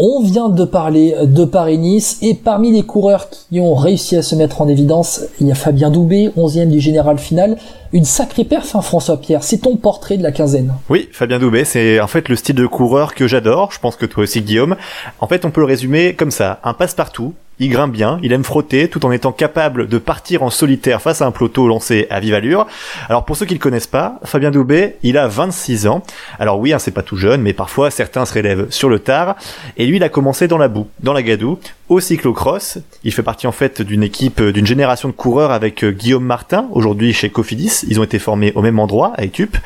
[0.00, 4.36] On vient de parler de Paris-Nice et parmi les coureurs qui ont réussi à se
[4.36, 7.56] mettre en évidence, il y a Fabien Doubé, 11e du général final.
[7.92, 9.42] Une sacrée perf, hein, François Pierre.
[9.42, 10.74] C'est ton portrait de la quinzaine.
[10.88, 13.72] Oui, Fabien Doubé, c'est en fait le style de coureur que j'adore.
[13.72, 14.76] Je pense que toi aussi, Guillaume.
[15.18, 16.60] En fait, on peut le résumer comme ça.
[16.62, 20.50] Un passe-partout, il grimpe bien, il aime frotter tout en étant capable de partir en
[20.50, 22.66] solitaire face à un peloton lancé à vive allure.
[23.08, 26.02] Alors pour ceux qui le connaissent pas, Fabien Doubé, il a 26 ans.
[26.38, 29.36] Alors oui, hein, c'est pas tout jeune, mais parfois certains se relèvent sur le tard.
[29.76, 32.78] Et lui, il a commencé dans la boue, dans la gadoue, au cyclocross.
[33.04, 36.68] Il fait partie en fait d'une équipe, d'une génération de coureurs avec euh, Guillaume Martin,
[36.72, 37.84] aujourd'hui chez Cofidis.
[37.88, 39.56] Ils ont été formés au même endroit, avec TUP.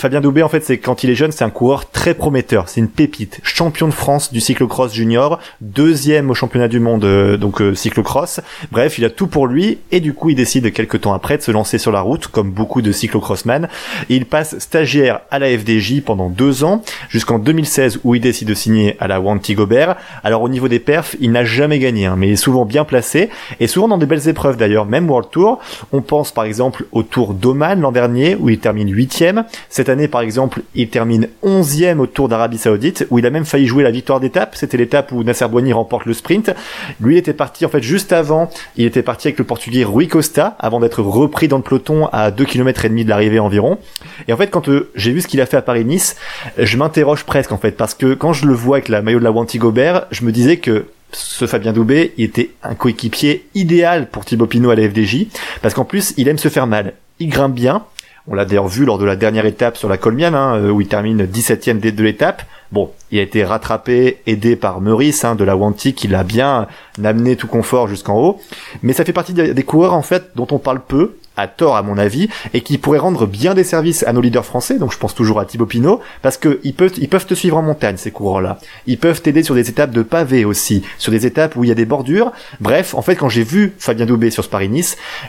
[0.00, 2.70] Fabien Doubé, en fait, c'est quand il est jeune, c'est un coureur très prometteur.
[2.70, 3.38] C'est une pépite.
[3.42, 8.40] Champion de France du cyclocross junior, deuxième au championnat du monde, euh, donc euh, cyclocross.
[8.72, 11.42] Bref, il a tout pour lui et du coup, il décide quelques temps après de
[11.42, 13.68] se lancer sur la route, comme beaucoup de cyclocrossman.
[14.08, 18.54] Il passe stagiaire à la FDJ pendant deux ans, jusqu'en 2016 où il décide de
[18.54, 19.96] signer à la Wanty Gobert.
[20.24, 22.84] Alors au niveau des perfs, il n'a jamais gagné, hein, mais il est souvent bien
[22.84, 23.28] placé
[23.60, 25.58] et souvent dans des belles épreuves d'ailleurs, même World Tour.
[25.92, 29.44] On pense par exemple au Tour d'Oman l'an dernier où il termine huitième.
[29.90, 33.66] Année par exemple, il termine onzième au Tour d'Arabie Saoudite où il a même failli
[33.66, 34.54] jouer la victoire d'étape.
[34.56, 36.52] C'était l'étape où Nasser Boigny remporte le sprint.
[37.00, 38.50] Lui était parti en fait juste avant.
[38.76, 42.30] Il était parti avec le Portugais Rui Costa avant d'être repris dans le peloton à
[42.30, 43.78] 2 km et demi de l'arrivée environ.
[44.28, 46.16] Et en fait quand euh, j'ai vu ce qu'il a fait à Paris-Nice,
[46.56, 49.24] je m'interroge presque en fait parce que quand je le vois avec la maillot de
[49.24, 54.24] la Wanty Gobert, je me disais que ce Fabien Doubé était un coéquipier idéal pour
[54.24, 55.26] Thibaut Pinot à la FDJ
[55.62, 56.94] parce qu'en plus il aime se faire mal.
[57.18, 57.84] Il grimpe bien.
[58.28, 60.88] On l'a d'ailleurs vu lors de la dernière étape sur la Colmiane hein, où il
[60.88, 62.42] termine 17ème de l'étape.
[62.72, 66.68] Bon, il a été rattrapé, aidé par Meurice hein, de la Wanty qui l'a bien
[67.02, 68.40] amené tout confort jusqu'en haut.
[68.82, 71.82] Mais ça fait partie des coureurs en fait dont on parle peu à tort à
[71.82, 74.98] mon avis, et qui pourrait rendre bien des services à nos leaders français, donc je
[74.98, 77.96] pense toujours à Thibaut Pinot, parce que ils peuvent, ils peuvent te suivre en montagne,
[77.96, 78.58] ces coureurs-là.
[78.86, 81.72] Ils peuvent t'aider sur des étapes de pavés aussi, sur des étapes où il y
[81.72, 82.32] a des bordures.
[82.60, 84.50] Bref, en fait, quand j'ai vu Fabien Doubé sur ce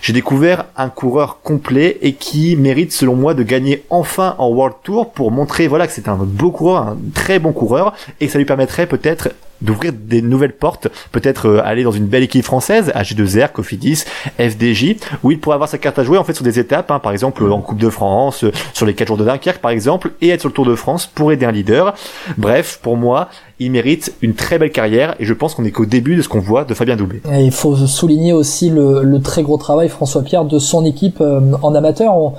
[0.02, 4.76] j'ai découvert un coureur complet et qui mérite, selon moi, de gagner enfin en World
[4.84, 8.38] Tour pour montrer, voilà, que c'est un beau coureur, un très bon coureur, et ça
[8.38, 9.30] lui permettrait peut-être
[9.62, 14.04] d'ouvrir des nouvelles portes, peut-être euh, aller dans une belle équipe française, AG2R, Cofidis,
[14.40, 17.00] FDJ, où il pourrait avoir sa carte à jouer en fait sur des étapes, hein,
[17.00, 20.12] par exemple en Coupe de France, euh, sur les 4 jours de Dunkerque par exemple,
[20.22, 21.94] et être sur le Tour de France pour aider un leader.
[22.38, 23.30] Bref, pour moi,
[23.60, 26.30] il mérite une très belle carrière et je pense qu'on est qu'au début de ce
[26.30, 27.22] qu'on voit de Fabien Doubé.
[27.32, 31.22] Et il faut souligner aussi le, le, très gros travail François Pierre de son équipe
[31.22, 32.16] euh, en amateur.
[32.16, 32.34] On,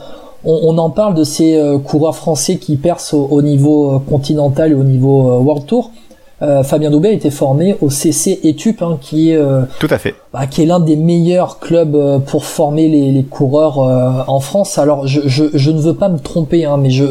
[0.44, 5.38] on, en parle de ces coureurs français qui percent au niveau continental et au niveau
[5.38, 5.92] World Tour.
[6.42, 9.98] Euh, Fabien Doubet a été formé au CC Etup, hein, qui est euh, tout à
[9.98, 14.40] fait, bah, qui est l'un des meilleurs clubs euh, pour former les, les coureurs en
[14.40, 14.76] France.
[14.78, 17.04] Alors je, je, je, ne veux pas me tromper, hein, mais je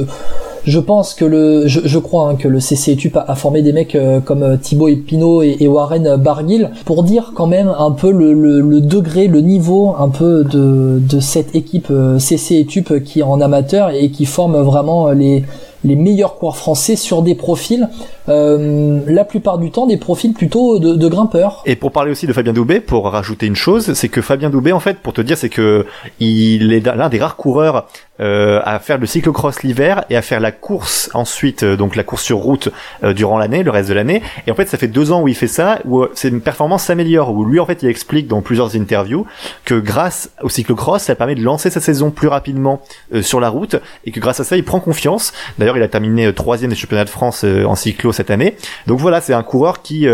[0.64, 3.64] je pense que le, je, je crois hein, que le CC Etup a, a, formé
[3.64, 8.12] des mecs comme Thibaut Epino et, et Warren Barguil pour dire quand même un peu
[8.12, 13.22] le, le, le, degré, le niveau un peu de, de cette équipe CC Etup qui
[13.22, 15.46] est en amateur et qui forme vraiment les
[15.84, 17.90] les meilleurs coureurs français sur des profils,
[18.30, 21.64] euh, la plupart du temps des profils plutôt de, grimpeurs.
[21.66, 24.72] Et pour parler aussi de Fabien Doubé, pour rajouter une chose, c'est que Fabien Doubé,
[24.72, 25.86] en fait, pour te dire, c'est que
[26.20, 27.88] il est l'un des rares coureurs
[28.22, 32.04] euh, à faire le cyclocross l'hiver et à faire la course ensuite, euh, donc la
[32.04, 32.70] course sur route
[33.04, 34.22] euh, durant l'année, le reste de l'année.
[34.46, 36.84] Et en fait, ça fait deux ans où il fait ça, où c'est une performance
[36.84, 39.26] s'améliore, où lui, en fait, il explique dans plusieurs interviews
[39.66, 42.82] que grâce au cyclocross, ça permet de lancer sa saison plus rapidement
[43.22, 45.34] sur la route et que grâce à ça, il prend confiance.
[45.58, 48.56] D'ailleurs, il a terminé troisième des championnats de France en cyclo cette année.
[48.88, 50.08] Donc voilà, c'est un coureur qui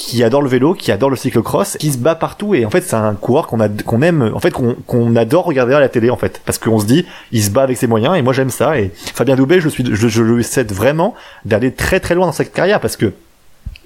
[0.00, 2.54] qui adore le vélo, qui adore le cyclocross, qui se bat partout.
[2.54, 5.80] Et en fait c'est un coureur qu'on qu'on aime, en fait qu'on adore regarder à
[5.80, 8.22] la télé en fait, parce qu'on se dit il se bat avec ses moyens et
[8.22, 8.78] moi j'aime ça.
[8.78, 12.32] Et Fabien Doubé je suis je, je lui souhaite vraiment d'aller très très loin dans
[12.32, 12.80] sa carrière.
[12.80, 13.12] Parce que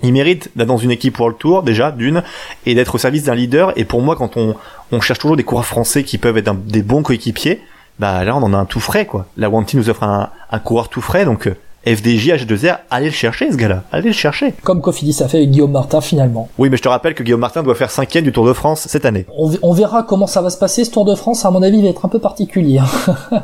[0.05, 2.23] il mérite d'être dans une équipe World Tour déjà d'une
[2.65, 3.73] et d'être au service d'un leader.
[3.77, 4.55] Et pour moi quand on
[4.93, 7.61] on cherche toujours des coureurs français qui peuvent être des bons coéquipiers
[7.99, 9.27] bah là on en a un tout frais quoi.
[9.37, 11.25] La Wanty nous offre un, un coureur tout frais.
[11.25, 14.55] Donc euh, FDJ, H2R, allez le chercher ce gars-là, allez le chercher.
[14.63, 16.49] Comme Cofidis a fait avec Guillaume Martin finalement.
[16.59, 18.87] Oui, mais je te rappelle que Guillaume Martin doit faire cinquième du Tour de France
[18.89, 19.27] cette année.
[19.37, 21.79] On, on verra comment ça va se passer ce Tour de France, à mon avis
[21.79, 22.81] il va être un peu particulier.